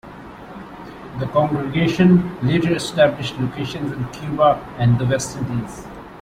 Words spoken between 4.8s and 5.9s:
the West Indies.